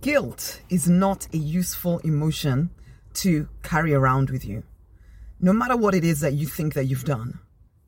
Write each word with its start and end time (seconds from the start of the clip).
Guilt 0.00 0.60
is 0.68 0.88
not 0.88 1.26
a 1.32 1.38
useful 1.38 1.98
emotion 2.00 2.70
to 3.14 3.48
carry 3.62 3.94
around 3.94 4.30
with 4.30 4.44
you. 4.44 4.62
No 5.40 5.52
matter 5.52 5.76
what 5.76 5.94
it 5.94 6.04
is 6.04 6.20
that 6.20 6.34
you 6.34 6.46
think 6.46 6.74
that 6.74 6.84
you've 6.84 7.04
done, 7.04 7.38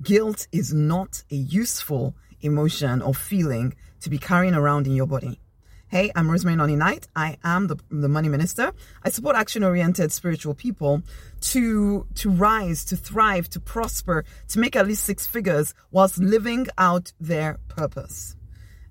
guilt 0.03 0.47
is 0.53 0.73
not 0.73 1.23
a 1.31 1.35
useful 1.35 2.15
emotion 2.41 3.03
or 3.03 3.13
feeling 3.13 3.75
to 4.01 4.09
be 4.09 4.17
carrying 4.17 4.55
around 4.55 4.87
in 4.87 4.95
your 4.95 5.07
body. 5.07 5.41
Hey, 5.89 6.11
I'm 6.15 6.31
Rosemary 6.31 6.57
Nonny 6.57 6.77
Knight. 6.77 7.09
I 7.17 7.37
am 7.45 7.67
the, 7.67 7.77
the 7.91 8.09
money 8.09 8.29
minister. 8.29 8.73
I 9.03 9.11
support 9.11 9.37
action 9.37 9.65
oriented 9.65 10.13
spiritual 10.13 10.55
people 10.55 11.03
to, 11.41 12.07
to 12.15 12.31
rise, 12.31 12.85
to 12.87 12.97
thrive, 12.97 13.51
to 13.51 13.61
prosper, 13.61 14.25
to 14.49 14.59
make 14.61 14.77
at 14.77 14.87
least 14.87 15.05
six 15.05 15.27
figures 15.27 15.75
whilst 15.91 16.19
living 16.19 16.69
out 16.79 17.13
their 17.21 17.59
purpose. 17.69 18.37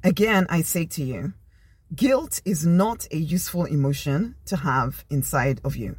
Again, 0.04 0.46
I 0.50 0.62
say 0.62 0.86
to 0.86 1.04
you, 1.04 1.34
Guilt 1.96 2.42
is 2.44 2.66
not 2.66 3.08
a 3.12 3.18
useful 3.18 3.64
emotion 3.64 4.36
to 4.46 4.58
have 4.58 5.06
inside 5.10 5.62
of 5.64 5.78
you. 5.78 5.96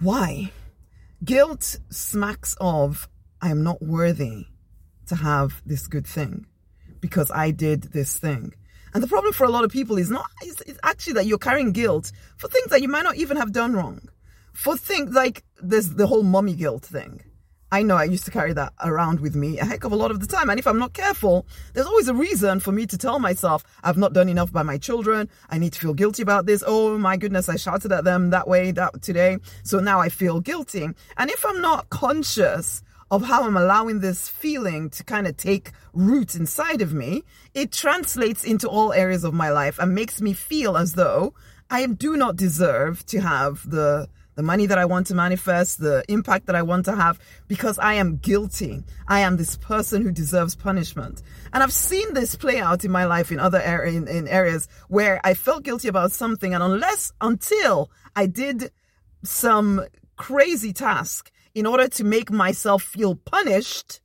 Why? 0.00 0.50
Guilt 1.22 1.78
smacks 1.90 2.56
of, 2.58 3.06
I 3.42 3.50
am 3.50 3.62
not 3.62 3.82
worthy 3.82 4.46
to 5.06 5.16
have 5.16 5.62
this 5.66 5.86
good 5.86 6.06
thing 6.06 6.46
because 7.00 7.30
I 7.30 7.50
did 7.50 7.92
this 7.92 8.16
thing. 8.16 8.54
And 8.94 9.02
the 9.02 9.08
problem 9.08 9.34
for 9.34 9.44
a 9.44 9.50
lot 9.50 9.64
of 9.64 9.70
people 9.70 9.98
is 9.98 10.10
not, 10.10 10.26
it's, 10.40 10.62
it's 10.62 10.78
actually 10.82 11.14
that 11.14 11.26
you're 11.26 11.38
carrying 11.38 11.72
guilt 11.72 12.10
for 12.38 12.48
things 12.48 12.68
that 12.68 12.80
you 12.80 12.88
might 12.88 13.04
not 13.04 13.16
even 13.16 13.36
have 13.36 13.52
done 13.52 13.74
wrong. 13.74 14.08
For 14.54 14.76
things 14.76 15.14
like 15.14 15.44
there's 15.62 15.90
the 15.90 16.06
whole 16.06 16.22
mommy 16.22 16.54
guilt 16.54 16.84
thing. 16.84 17.20
I 17.72 17.82
know 17.82 17.96
I 17.96 18.04
used 18.04 18.26
to 18.26 18.30
carry 18.30 18.52
that 18.52 18.74
around 18.84 19.20
with 19.20 19.34
me 19.34 19.58
a 19.58 19.64
heck 19.64 19.84
of 19.84 19.92
a 19.92 19.96
lot 19.96 20.10
of 20.10 20.20
the 20.20 20.26
time. 20.26 20.50
And 20.50 20.58
if 20.58 20.66
I'm 20.66 20.78
not 20.78 20.92
careful, 20.92 21.46
there's 21.72 21.86
always 21.86 22.06
a 22.06 22.12
reason 22.12 22.60
for 22.60 22.70
me 22.70 22.84
to 22.84 22.98
tell 22.98 23.18
myself 23.18 23.64
I've 23.82 23.96
not 23.96 24.12
done 24.12 24.28
enough 24.28 24.52
by 24.52 24.62
my 24.62 24.76
children. 24.76 25.30
I 25.48 25.56
need 25.56 25.72
to 25.72 25.80
feel 25.80 25.94
guilty 25.94 26.20
about 26.20 26.44
this. 26.44 26.62
Oh 26.66 26.98
my 26.98 27.16
goodness, 27.16 27.48
I 27.48 27.56
shouted 27.56 27.90
at 27.90 28.04
them 28.04 28.28
that 28.28 28.46
way 28.46 28.72
that 28.72 29.00
today. 29.00 29.38
So 29.62 29.80
now 29.80 30.00
I 30.00 30.10
feel 30.10 30.38
guilty. 30.40 30.86
And 31.16 31.30
if 31.30 31.46
I'm 31.46 31.62
not 31.62 31.88
conscious 31.88 32.82
of 33.10 33.22
how 33.22 33.44
I'm 33.44 33.56
allowing 33.56 34.00
this 34.00 34.28
feeling 34.28 34.90
to 34.90 35.02
kind 35.02 35.26
of 35.26 35.38
take 35.38 35.70
root 35.94 36.34
inside 36.34 36.82
of 36.82 36.92
me, 36.92 37.24
it 37.54 37.72
translates 37.72 38.44
into 38.44 38.68
all 38.68 38.92
areas 38.92 39.24
of 39.24 39.32
my 39.32 39.48
life 39.48 39.78
and 39.78 39.94
makes 39.94 40.20
me 40.20 40.34
feel 40.34 40.76
as 40.76 40.92
though 40.92 41.32
I 41.70 41.86
do 41.86 42.18
not 42.18 42.36
deserve 42.36 43.06
to 43.06 43.20
have 43.20 43.68
the 43.70 44.10
the 44.34 44.42
money 44.42 44.66
that 44.66 44.78
I 44.78 44.84
want 44.84 45.06
to 45.08 45.14
manifest, 45.14 45.78
the 45.78 46.04
impact 46.08 46.46
that 46.46 46.56
I 46.56 46.62
want 46.62 46.86
to 46.86 46.96
have, 46.96 47.18
because 47.48 47.78
I 47.78 47.94
am 47.94 48.16
guilty. 48.16 48.82
I 49.06 49.20
am 49.20 49.36
this 49.36 49.56
person 49.56 50.02
who 50.02 50.10
deserves 50.10 50.54
punishment. 50.54 51.22
And 51.52 51.62
I've 51.62 51.72
seen 51.72 52.14
this 52.14 52.34
play 52.34 52.58
out 52.58 52.84
in 52.84 52.90
my 52.90 53.04
life 53.04 53.30
in 53.30 53.38
other 53.38 53.62
er- 53.64 53.84
in, 53.84 54.08
in 54.08 54.26
areas 54.28 54.68
where 54.88 55.20
I 55.24 55.34
felt 55.34 55.64
guilty 55.64 55.88
about 55.88 56.12
something, 56.12 56.54
and 56.54 56.62
unless 56.62 57.12
until 57.20 57.90
I 58.16 58.26
did 58.26 58.70
some 59.22 59.82
crazy 60.16 60.72
task 60.72 61.30
in 61.54 61.66
order 61.66 61.88
to 61.88 62.04
make 62.04 62.30
myself 62.30 62.82
feel 62.82 63.14
punished, 63.14 64.00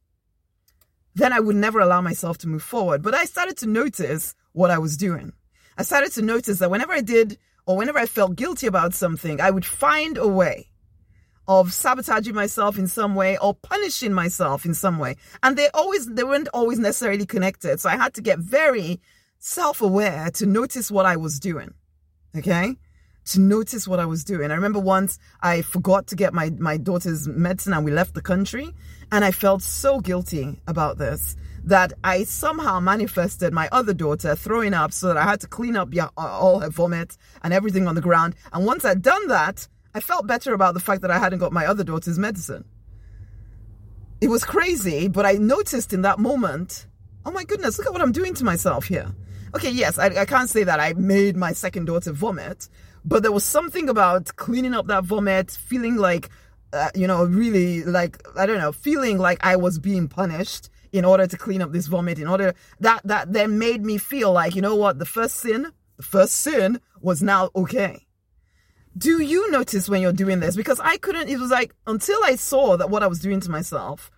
then 1.15 1.33
I 1.33 1.39
would 1.39 1.55
never 1.55 1.79
allow 1.79 2.01
myself 2.01 2.37
to 2.39 2.47
move 2.47 2.63
forward. 2.63 3.01
But 3.01 3.15
I 3.15 3.25
started 3.25 3.57
to 3.57 3.67
notice 3.67 4.35
what 4.51 4.71
I 4.71 4.77
was 4.77 4.97
doing. 4.97 5.33
I 5.77 5.83
started 5.83 6.11
to 6.13 6.21
notice 6.21 6.59
that 6.59 6.71
whenever 6.71 6.93
I 6.93 7.01
did 7.01 7.37
or 7.67 7.75
whenever 7.77 7.99
I 7.99 8.05
felt 8.07 8.35
guilty 8.35 8.65
about 8.65 8.95
something, 8.95 9.39
I 9.39 9.51
would 9.51 9.65
find 9.65 10.17
a 10.17 10.27
way 10.27 10.69
of 11.47 11.73
sabotaging 11.73 12.33
myself 12.33 12.77
in 12.77 12.87
some 12.87 13.13
way 13.13 13.37
or 13.37 13.53
punishing 13.53 14.13
myself 14.13 14.65
in 14.65 14.73
some 14.73 14.97
way. 14.97 15.15
And 15.43 15.57
they 15.57 15.69
always, 15.73 16.07
they 16.07 16.23
weren't 16.23 16.47
always 16.53 16.79
necessarily 16.79 17.25
connected. 17.25 17.79
So 17.79 17.89
I 17.89 17.97
had 17.97 18.13
to 18.15 18.21
get 18.21 18.39
very 18.39 18.99
self 19.39 19.81
aware 19.81 20.31
to 20.31 20.45
notice 20.45 20.89
what 20.89 21.05
I 21.05 21.17
was 21.17 21.39
doing. 21.39 21.73
Okay. 22.35 22.75
To 23.31 23.41
notice 23.41 23.87
what 23.87 23.99
I 23.99 24.05
was 24.05 24.23
doing. 24.23 24.51
I 24.51 24.55
remember 24.55 24.79
once 24.79 25.19
I 25.41 25.61
forgot 25.61 26.07
to 26.07 26.15
get 26.15 26.33
my, 26.33 26.49
my 26.51 26.77
daughter's 26.77 27.27
medicine 27.27 27.73
and 27.73 27.83
we 27.83 27.91
left 27.91 28.13
the 28.13 28.21
country 28.21 28.73
and 29.11 29.25
I 29.25 29.31
felt 29.31 29.61
so 29.61 29.99
guilty 29.99 30.61
about 30.65 30.97
this 30.97 31.35
that 31.65 31.91
I 32.05 32.23
somehow 32.23 32.79
manifested 32.79 33.53
my 33.53 33.67
other 33.73 33.93
daughter 33.93 34.35
throwing 34.35 34.73
up 34.73 34.93
so 34.93 35.07
that 35.07 35.17
I 35.17 35.23
had 35.23 35.41
to 35.41 35.47
clean 35.47 35.75
up 35.75 35.89
all 36.15 36.59
her 36.61 36.69
vomit 36.69 37.17
and 37.43 37.53
everything 37.53 37.87
on 37.87 37.95
the 37.95 38.01
ground. 38.01 38.35
And 38.53 38.65
once 38.65 38.85
I'd 38.85 39.01
done 39.01 39.27
that, 39.27 39.67
I 39.93 39.99
felt 39.99 40.27
better 40.27 40.53
about 40.53 40.73
the 40.73 40.79
fact 40.79 41.01
that 41.01 41.11
I 41.11 41.19
hadn't 41.19 41.39
got 41.39 41.51
my 41.51 41.65
other 41.65 41.83
daughter's 41.83 42.17
medicine. 42.17 42.63
It 44.21 44.29
was 44.29 44.45
crazy, 44.45 45.09
but 45.09 45.25
I 45.25 45.33
noticed 45.33 45.91
in 45.91 46.03
that 46.03 46.19
moment, 46.19 46.87
oh 47.25 47.31
my 47.31 47.43
goodness, 47.43 47.77
look 47.77 47.87
at 47.87 47.93
what 47.93 48.01
I'm 48.01 48.13
doing 48.13 48.33
to 48.35 48.45
myself 48.45 48.85
here. 48.85 49.13
Okay, 49.55 49.71
yes, 49.71 49.97
I, 49.97 50.07
I 50.07 50.25
can't 50.25 50.49
say 50.49 50.63
that 50.63 50.79
I 50.79 50.93
made 50.93 51.35
my 51.35 51.51
second 51.51 51.85
daughter 51.85 52.11
vomit, 52.11 52.69
but 53.07 53.23
there 53.23 53.31
was 53.31 53.45
something 53.45 53.87
about 53.87 54.35
cleaning 54.35 54.73
up 54.73 54.87
that 54.87 55.05
vomit, 55.05 55.49
feeling 55.49 55.95
like, 55.95 56.29
uh, 56.73 56.89
you 56.93 57.07
know, 57.07 57.23
really 57.23 57.83
like, 57.85 58.21
I 58.37 58.45
don't 58.45 58.57
know, 58.57 58.73
feeling 58.73 59.17
like 59.17 59.39
I 59.41 59.55
was 59.55 59.79
being 59.79 60.09
punished 60.09 60.69
in 60.91 61.05
order 61.05 61.25
to 61.25 61.37
clean 61.37 61.61
up 61.61 61.71
this 61.71 61.87
vomit, 61.87 62.19
in 62.19 62.27
order 62.27 62.53
that 62.81 63.01
that 63.05 63.31
then 63.31 63.57
made 63.57 63.85
me 63.85 63.97
feel 63.97 64.33
like, 64.33 64.55
you 64.55 64.61
know 64.61 64.75
what, 64.75 64.99
the 64.99 65.05
first 65.05 65.35
sin, 65.35 65.71
the 65.95 66.03
first 66.03 66.35
sin 66.35 66.81
was 66.99 67.23
now 67.23 67.49
okay. 67.55 68.05
Do 68.97 69.21
you 69.21 69.51
notice 69.51 69.87
when 69.87 70.01
you're 70.01 70.11
doing 70.11 70.41
this? 70.41 70.57
Because 70.57 70.81
I 70.81 70.97
couldn't, 70.97 71.29
it 71.29 71.39
was 71.39 71.51
like 71.51 71.73
until 71.85 72.19
I 72.25 72.35
saw 72.35 72.75
that 72.75 72.89
what 72.89 73.03
I 73.03 73.07
was 73.07 73.19
doing 73.19 73.39
to 73.39 73.51
myself, 73.51 74.11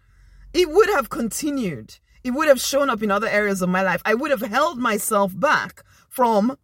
it 0.52 0.68
would 0.68 0.90
have 0.90 1.12
continued. 1.12 2.00
It 2.24 2.32
would 2.32 2.48
have 2.48 2.60
shown 2.60 2.90
up 2.90 3.04
in 3.04 3.12
other 3.12 3.28
areas 3.28 3.62
of 3.62 3.70
my 3.70 3.84
life. 3.84 4.02
I 4.04 4.16
would 4.16 4.32
have 4.32 4.42
held 4.42 4.80
myself 4.80 5.38
back 5.40 5.84
from 6.10 6.58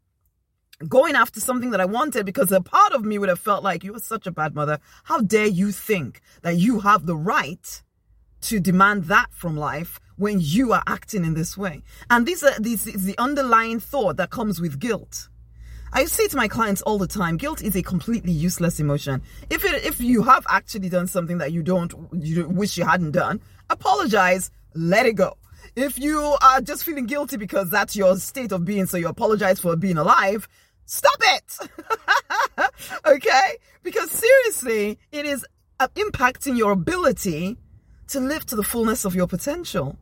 going 0.88 1.16
after 1.16 1.40
something 1.40 1.72
that 1.72 1.82
I 1.82 1.86
wanted 1.86 2.26
because 2.26 2.52
a 2.52 2.62
part 2.62 2.94
of 2.94 3.06
me 3.06 3.18
would 3.18 3.30
have 3.30 3.40
felt 3.40 3.64
like 3.64 3.84
you 3.84 3.96
are 3.96 4.00
such 4.00 4.28
a 4.28 4.32
bad 4.32 4.56
mother. 4.56 4.80
How 5.06 5.22
dare 5.22 5.48
you 5.48 5.72
think 5.72 6.22
that 6.42 6.58
you 6.58 6.82
have 6.82 7.06
the 7.06 7.16
right 7.16 7.84
to 8.42 8.60
demand 8.60 9.06
that 9.06 9.28
from 9.32 9.58
life 9.58 10.00
when 10.18 10.40
you 10.40 10.72
are 10.72 10.84
acting 10.88 11.26
in 11.26 11.34
this 11.34 11.58
way. 11.58 11.82
And 12.10 12.26
these 12.26 12.44
are 12.44 12.58
this 12.60 12.88
is 12.88 13.04
the 13.06 13.18
underlying 13.18 13.80
thought 13.80 14.18
that 14.18 14.30
comes 14.30 14.62
with 14.62 14.80
guilt. 14.80 15.30
I 15.92 16.06
say 16.06 16.28
to 16.28 16.38
my 16.38 16.48
clients 16.48 16.82
all 16.82 16.98
the 16.98 17.08
time, 17.08 17.38
guilt 17.38 17.64
is 17.64 17.76
a 17.76 17.82
completely 17.82 18.34
useless 18.34 18.80
emotion. 18.80 19.22
If 19.50 19.64
it, 19.64 19.86
if 19.86 20.02
you 20.02 20.24
have 20.24 20.46
actually 20.50 20.90
done 20.90 21.08
something 21.08 21.38
that 21.38 21.54
you 21.54 21.64
don't 21.64 21.94
you 22.14 22.48
wish 22.48 22.78
you 22.78 22.86
hadn't 22.86 23.12
done, 23.12 23.42
apologize, 23.70 24.52
let 24.74 25.06
it 25.06 25.14
go. 25.14 25.38
If 25.76 26.00
you 26.00 26.38
are 26.42 26.62
just 26.62 26.86
feeling 26.86 27.06
guilty 27.06 27.36
because 27.36 27.70
that's 27.70 27.96
your 27.96 28.16
state 28.18 28.54
of 28.54 28.64
being, 28.64 28.86
so 28.86 28.96
you 28.96 29.08
apologize 29.08 29.60
for 29.60 29.76
being 29.76 29.98
alive, 29.98 30.48
stop 30.86 31.18
it. 31.20 31.58
okay? 33.06 33.58
Because 33.84 34.10
seriously, 34.10 34.98
it 35.12 35.26
is 35.26 35.46
uh, 35.80 35.90
impacting 35.96 36.58
your 36.58 36.72
ability 36.72 37.58
to 38.08 38.20
live 38.22 38.46
to 38.46 38.56
the 38.56 38.64
fullness 38.64 39.04
of 39.04 39.16
your 39.16 39.28
potential. 39.28 39.98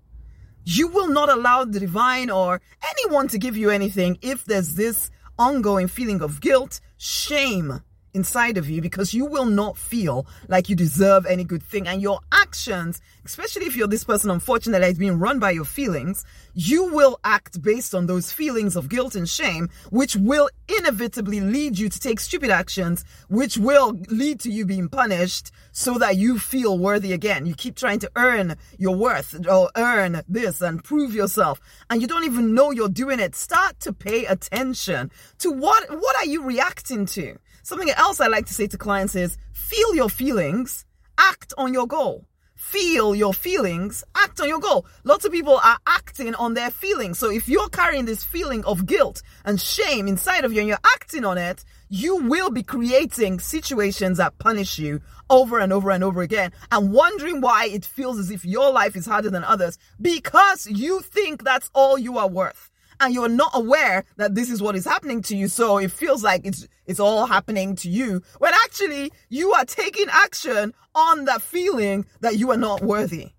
You 0.64 0.90
will 0.90 1.08
not 1.08 1.30
allow 1.30 1.66
the 1.66 1.80
divine 1.80 2.30
or 2.30 2.62
anyone 2.90 3.28
to 3.30 3.40
give 3.40 3.58
you 3.58 3.70
anything 3.70 4.20
if 4.22 4.46
there's 4.46 4.76
this 4.76 5.10
ongoing 5.40 5.88
feeling 5.88 6.22
of 6.22 6.40
guilt, 6.40 6.80
shame, 6.98 7.82
inside 8.14 8.58
of 8.58 8.70
you 8.70 8.82
because 8.82 9.14
you 9.14 9.26
will 9.26 9.46
not 9.46 9.78
feel 9.78 10.26
like 10.48 10.70
you 10.70 10.76
deserve 10.76 11.26
any 11.26 11.44
good 11.44 11.64
thing. 11.64 11.88
And 11.88 12.02
your 12.02 12.20
actions, 12.32 13.02
especially 13.26 13.66
if 13.66 13.76
you're 13.76 13.88
this 13.88 14.04
person, 14.04 14.30
unfortunately, 14.30 14.88
is 14.88 14.98
being 14.98 15.20
run 15.20 15.40
by 15.40 15.52
your 15.52 15.66
feelings, 15.66 16.26
you 16.54 16.94
will 16.94 17.20
act 17.24 17.62
based 17.62 17.96
on 17.96 18.06
those 18.06 18.32
feelings 18.32 18.76
of 18.76 18.90
guilt 18.90 19.16
and 19.16 19.28
shame, 19.28 19.70
which 19.90 20.16
will 20.16 20.50
inevitably 20.68 21.40
lead 21.42 21.78
you 21.78 21.90
to 21.90 22.00
take 22.00 22.20
stupid 22.20 22.50
actions, 22.50 23.04
which 23.30 23.58
will 23.58 24.00
lead 24.10 24.40
to 24.42 24.52
you 24.52 24.66
being 24.66 24.90
punished 24.90 25.52
so 25.72 25.98
that 25.98 26.18
you 26.18 26.38
feel 26.38 26.78
worthy 26.78 27.14
again. 27.14 27.46
You 27.46 27.56
keep 27.56 27.76
trying 27.76 28.00
to 28.00 28.12
earn 28.16 28.56
your 28.78 28.96
worth 28.96 29.48
or 29.48 29.72
earn 29.76 30.22
this 30.28 30.62
and 30.62 30.84
prove 30.84 31.14
yourself. 31.16 31.60
And 31.90 32.02
you 32.02 32.08
don't 32.08 32.26
even 32.26 32.54
know 32.54 32.72
you're 32.72 32.90
doing 32.90 33.20
it. 33.20 33.36
Start 33.36 33.80
to 33.82 33.94
pay 33.94 34.26
attention 34.26 35.12
to 35.40 35.52
what, 35.52 35.90
what 35.90 36.16
are 36.18 36.26
you 36.26 36.44
reacting 36.44 37.06
to? 37.08 37.38
Something 37.66 37.92
else 37.92 38.20
I 38.20 38.28
like 38.28 38.46
to 38.48 38.54
say 38.54 38.68
to 38.68 38.78
clients 38.78 39.16
is 39.16 39.38
feel 39.54 39.96
your 39.96 40.10
feelings, 40.10 40.84
act 41.18 41.54
on 41.58 41.74
your 41.74 41.88
goal. 41.88 42.26
Feel 42.56 43.16
your 43.16 43.34
feelings, 43.34 44.04
act 44.16 44.42
on 44.42 44.50
your 44.50 44.60
goal. 44.60 44.86
Lots 45.06 45.24
of 45.24 45.32
people 45.32 45.60
are 45.64 45.78
acting 45.88 46.36
on 46.36 46.56
their 46.56 46.70
feelings. 46.70 47.20
So 47.20 47.32
if 47.32 47.48
you're 47.48 47.70
carrying 47.70 48.04
this 48.04 48.22
feeling 48.22 48.66
of 48.66 48.86
guilt 48.86 49.22
and 49.46 49.62
shame 49.62 50.10
inside 50.10 50.44
of 50.44 50.52
you 50.52 50.60
and 50.60 50.68
you're 50.68 50.78
acting 50.94 51.24
on 51.24 51.38
it, 51.38 51.64
you 51.88 52.18
will 52.18 52.50
be 52.50 52.64
creating 52.64 53.40
situations 53.40 54.18
that 54.18 54.38
punish 54.40 54.78
you 54.78 55.00
over 55.30 55.58
and 55.58 55.72
over 55.72 55.90
and 55.90 56.04
over 56.04 56.22
again 56.22 56.52
and 56.70 56.92
wondering 56.92 57.40
why 57.40 57.68
it 57.68 57.86
feels 57.86 58.20
as 58.20 58.30
if 58.30 58.44
your 58.44 58.74
life 58.74 58.98
is 58.98 59.06
harder 59.06 59.30
than 59.30 59.44
others 59.46 59.78
because 60.02 60.68
you 60.68 61.00
think 61.00 61.44
that's 61.44 61.70
all 61.74 61.98
you 61.98 62.18
are 62.18 62.28
worth 62.28 62.72
and 63.04 63.14
you're 63.14 63.30
not 63.30 63.52
aware 63.54 64.06
that 64.18 64.34
this 64.34 64.50
is 64.50 64.62
what 64.62 64.76
is 64.76 64.86
happening 64.86 65.22
to 65.24 65.36
you. 65.36 65.48
So 65.48 65.78
it 65.78 65.92
feels 65.92 66.24
like 66.24 66.46
it's, 66.46 66.68
it's 66.86 67.00
all 67.00 67.26
happening 67.26 67.76
to 67.78 67.90
you 67.90 68.22
when 68.40 68.54
actually 68.64 69.12
you 69.30 69.52
are 69.54 69.66
taking 69.66 70.08
action 70.10 70.74
on 70.96 71.26
that 71.26 71.42
feeling 71.42 72.06
that 72.22 72.38
you 72.38 72.52
are 72.52 72.58
not 72.58 72.82
worthy, 72.82 73.32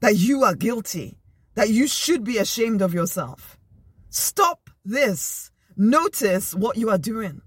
that 0.00 0.16
you 0.16 0.42
are 0.42 0.54
guilty, 0.54 1.18
that 1.54 1.70
you 1.70 1.86
should 1.86 2.24
be 2.24 2.38
ashamed 2.38 2.82
of 2.82 2.92
yourself. 2.92 3.56
Stop 4.10 4.70
this. 4.84 5.50
Notice 5.76 6.54
what 6.54 6.76
you 6.76 6.90
are 6.90 6.98
doing. 6.98 7.42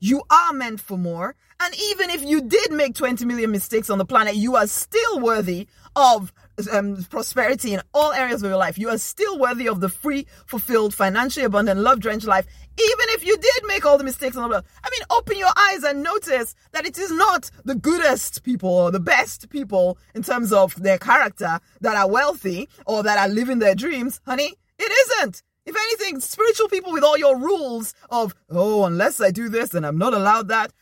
You 0.00 0.22
are 0.30 0.52
meant 0.52 0.80
for 0.80 0.98
more. 0.98 1.34
And 1.60 1.74
even 1.92 2.10
if 2.10 2.22
you 2.22 2.42
did 2.42 2.72
make 2.72 2.94
20 2.94 3.24
million 3.24 3.50
mistakes 3.50 3.88
on 3.88 3.98
the 3.98 4.04
planet, 4.04 4.34
you 4.34 4.54
are 4.56 4.66
still 4.66 5.20
worthy 5.20 5.66
of 5.96 6.32
um, 6.70 7.04
prosperity 7.10 7.74
in 7.74 7.80
all 7.92 8.12
areas 8.12 8.42
of 8.42 8.48
your 8.48 8.58
life. 8.58 8.78
You 8.78 8.88
are 8.90 8.98
still 8.98 9.38
worthy 9.38 9.68
of 9.68 9.80
the 9.80 9.88
free, 9.88 10.26
fulfilled, 10.46 10.94
financially 10.94 11.44
abundant, 11.44 11.80
love 11.80 12.00
drenched 12.00 12.26
life, 12.26 12.46
even 12.78 13.06
if 13.10 13.24
you 13.24 13.36
did 13.36 13.66
make 13.66 13.84
all 13.84 13.98
the 13.98 14.04
mistakes 14.04 14.36
on 14.36 14.42
the 14.44 14.48
planet. 14.48 14.66
I 14.82 14.90
mean, 14.90 15.02
open 15.10 15.38
your 15.38 15.52
eyes 15.56 15.84
and 15.84 16.02
notice 16.02 16.54
that 16.72 16.86
it 16.86 16.98
is 16.98 17.10
not 17.12 17.50
the 17.64 17.74
goodest 17.74 18.42
people 18.42 18.70
or 18.70 18.90
the 18.90 19.00
best 19.00 19.48
people 19.50 19.98
in 20.14 20.22
terms 20.22 20.52
of 20.52 20.74
their 20.82 20.98
character 20.98 21.60
that 21.80 21.96
are 21.96 22.08
wealthy 22.08 22.68
or 22.86 23.02
that 23.02 23.18
are 23.18 23.32
living 23.32 23.58
their 23.58 23.74
dreams. 23.74 24.20
Honey, 24.26 24.54
it 24.78 24.92
isn't. 24.92 25.42
If 25.66 25.74
anything, 25.74 26.20
spiritual 26.20 26.68
people 26.68 26.92
with 26.92 27.04
all 27.04 27.16
your 27.16 27.38
rules 27.38 27.94
of, 28.10 28.34
oh, 28.50 28.84
unless 28.84 29.20
I 29.20 29.30
do 29.30 29.48
this, 29.48 29.70
then 29.70 29.84
I'm 29.84 29.96
not 29.96 30.12
allowed 30.12 30.48
that. 30.48 30.72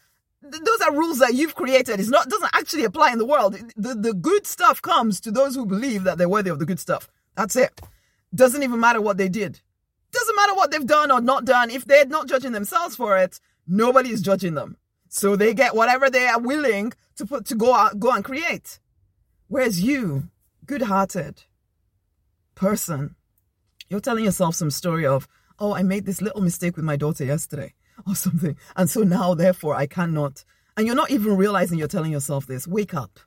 Those 0.43 0.81
are 0.81 0.93
rules 0.93 1.19
that 1.19 1.35
you've 1.35 1.55
created. 1.55 2.01
It's 2.01 2.09
not 2.09 2.29
doesn't 2.29 2.51
actually 2.53 2.85
apply 2.85 3.13
in 3.13 3.19
the 3.19 3.27
world. 3.27 3.57
The 3.77 3.95
the 3.95 4.13
good 4.13 4.47
stuff 4.47 4.83
comes 4.83 5.21
to 5.21 5.31
those 5.31 5.55
who 5.55 5.65
believe 5.67 6.05
that 6.05 6.19
they're 6.19 6.29
worthy 6.29 6.51
of 6.51 6.59
the 6.59 6.67
good 6.67 6.81
stuff. 6.81 7.09
That's 7.37 7.57
it. 7.57 7.81
Doesn't 8.35 8.63
even 8.63 8.81
matter 8.81 9.01
what 9.01 9.19
they 9.19 9.29
did. 9.29 9.61
Doesn't 10.11 10.37
matter 10.37 10.55
what 10.55 10.71
they've 10.71 10.87
done 10.87 11.11
or 11.11 11.21
not 11.21 11.45
done. 11.45 11.71
If 11.71 11.85
they're 11.85 12.07
not 12.07 12.29
judging 12.29 12.53
themselves 12.53 12.97
for 12.97 13.17
it, 13.17 13.41
nobody 13.67 14.11
is 14.11 14.21
judging 14.21 14.55
them. 14.55 14.77
So 15.09 15.37
they 15.37 15.55
get 15.55 15.75
whatever 15.75 16.11
they 16.11 16.27
are 16.27 16.41
willing 16.41 16.93
to 17.17 17.27
put 17.27 17.47
to 17.47 17.55
go 17.55 17.75
out, 17.75 18.01
go 18.01 18.11
and 18.11 18.25
create. 18.25 18.79
Whereas 19.49 19.83
you, 19.83 20.29
good-hearted 20.67 21.43
person, 22.55 23.15
you're 23.89 24.01
telling 24.01 24.25
yourself 24.25 24.55
some 24.55 24.71
story 24.71 25.07
of, 25.07 25.29
oh, 25.59 25.75
I 25.75 25.83
made 25.83 26.07
this 26.07 26.23
little 26.23 26.41
mistake 26.41 26.77
with 26.77 26.85
my 26.85 26.97
daughter 26.97 27.25
yesterday 27.25 27.75
or 28.07 28.15
something. 28.15 28.57
And 28.77 28.89
so 28.89 29.03
now, 29.03 29.35
therefore, 29.35 29.75
I 29.75 29.87
cannot. 29.87 30.45
And 30.77 30.87
you're 30.87 30.97
not 30.97 31.11
even 31.11 31.37
realizing 31.37 31.79
you're 31.79 31.89
telling 31.89 32.13
yourself 32.13 32.47
this. 32.47 32.67
Wake 32.67 32.95
up. 32.95 33.21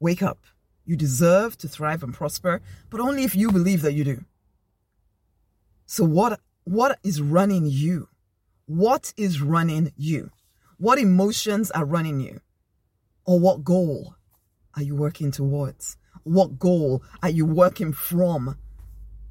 Wake 0.00 0.22
up. 0.22 0.38
You 0.84 0.96
deserve 0.96 1.58
to 1.58 1.68
thrive 1.68 2.02
and 2.02 2.14
prosper, 2.14 2.62
but 2.90 3.00
only 3.00 3.24
if 3.24 3.34
you 3.34 3.50
believe 3.50 3.82
that 3.82 3.94
you 3.94 4.04
do. 4.04 4.24
So 5.86 6.04
what 6.04 6.40
what 6.64 6.98
is 7.02 7.20
running 7.20 7.66
you? 7.66 8.08
What 8.66 9.12
is 9.16 9.40
running 9.40 9.92
you? 9.96 10.30
What 10.78 10.98
emotions 10.98 11.70
are 11.70 11.84
running 11.84 12.20
you? 12.20 12.40
Or 13.24 13.38
what 13.38 13.64
goal 13.64 14.14
are 14.74 14.82
you 14.82 14.94
working 14.94 15.30
towards? 15.30 15.96
What 16.24 16.58
goal 16.58 17.02
are 17.22 17.30
you 17.30 17.46
working 17.46 17.92
from? 17.92 18.58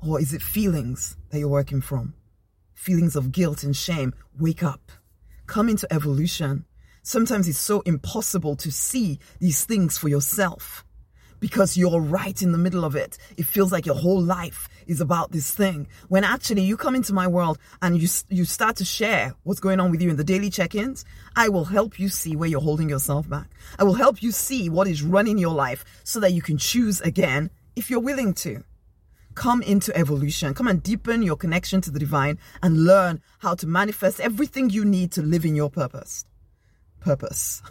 Or 0.06 0.20
is 0.20 0.34
it 0.34 0.42
feelings 0.42 1.18
that 1.30 1.40
you're 1.40 1.50
working 1.50 1.82
from? 1.82 2.14
Feelings 2.76 3.16
of 3.16 3.32
guilt 3.32 3.64
and 3.64 3.76
shame. 3.76 4.14
Wake 4.38 4.62
up. 4.62 4.92
Come 5.48 5.70
into 5.70 5.92
evolution. 5.92 6.66
Sometimes 7.02 7.48
it's 7.48 7.58
so 7.58 7.82
impossible 7.82 8.56
to 8.58 8.72
see 8.72 9.20
these 9.40 9.66
things 9.66 9.98
for 9.98 10.08
yourself 10.08 10.86
because 11.40 11.78
you're 11.78 12.00
right 12.00 12.42
in 12.42 12.52
the 12.52 12.58
middle 12.58 12.84
of 12.84 12.96
it. 12.96 13.18
It 13.38 13.46
feels 13.46 13.72
like 13.72 13.86
your 13.86 13.96
whole 13.96 14.22
life 14.22 14.68
is 14.88 15.02
about 15.02 15.32
this 15.32 15.52
thing. 15.52 15.88
When 16.10 16.24
actually 16.24 16.64
you 16.64 16.78
come 16.78 16.96
into 16.96 17.14
my 17.14 17.28
world 17.28 17.58
and 17.82 18.00
you 18.00 18.08
you 18.30 18.46
start 18.46 18.76
to 18.78 18.86
share 18.86 19.36
what's 19.44 19.60
going 19.60 19.80
on 19.80 19.92
with 19.92 20.02
you 20.02 20.10
in 20.10 20.18
the 20.18 20.24
daily 20.24 20.50
check-ins, 20.50 21.06
I 21.36 21.50
will 21.50 21.66
help 21.66 22.00
you 22.00 22.10
see 22.10 22.36
where 22.36 22.50
you're 22.50 22.62
holding 22.62 22.90
yourself 22.90 23.30
back. 23.30 23.50
I 23.80 23.84
will 23.84 23.94
help 23.94 24.22
you 24.22 24.32
see 24.32 24.70
what 24.70 24.88
is 24.88 25.04
running 25.04 25.38
your 25.38 25.54
life 25.54 25.86
so 26.04 26.20
that 26.20 26.34
you 26.34 26.42
can 26.42 26.58
choose 26.58 27.02
again 27.02 27.50
if 27.76 27.90
you're 27.90 28.00
willing 28.00 28.34
to. 28.36 28.64
Come 29.36 29.62
into 29.62 29.96
evolution. 29.96 30.54
Come 30.54 30.68
and 30.68 30.82
deepen 30.82 31.22
your 31.22 31.36
connection 31.36 31.82
to 31.82 31.92
the 31.92 32.00
divine 32.00 32.40
and 32.64 32.86
learn 32.86 33.22
how 33.40 33.54
to 33.56 33.68
manifest 33.68 34.20
everything 34.20 34.70
you 34.70 34.86
need 34.86 35.12
to 35.14 35.22
live 35.22 35.46
in 35.46 35.56
your 35.56 35.70
purpose. 35.70 36.26
Purpose. 37.02 37.62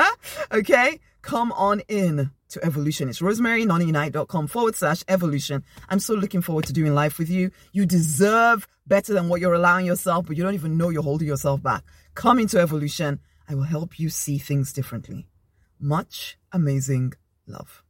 okay? 0.52 0.98
Come 1.22 1.52
on 1.52 1.80
in 1.88 2.30
to 2.50 2.64
evolution. 2.64 3.08
It's 3.08 3.20
rosemarynonnyknight.com 3.20 4.48
forward 4.48 4.74
slash 4.74 5.04
evolution. 5.08 5.64
I'm 5.88 6.00
so 6.00 6.14
looking 6.14 6.42
forward 6.42 6.66
to 6.66 6.72
doing 6.72 6.92
life 6.92 7.18
with 7.18 7.30
you. 7.30 7.52
You 7.72 7.86
deserve 7.86 8.66
better 8.86 9.14
than 9.14 9.28
what 9.28 9.40
you're 9.40 9.54
allowing 9.54 9.86
yourself, 9.86 10.26
but 10.26 10.36
you 10.36 10.42
don't 10.42 10.54
even 10.54 10.76
know 10.76 10.90
you're 10.90 11.02
holding 11.02 11.28
yourself 11.28 11.62
back. 11.62 11.84
Come 12.14 12.38
into 12.38 12.58
evolution. 12.58 13.20
I 13.48 13.54
will 13.54 13.62
help 13.62 13.98
you 13.98 14.10
see 14.10 14.38
things 14.38 14.72
differently. 14.72 15.28
Much 15.78 16.36
amazing 16.52 17.14
love. 17.46 17.82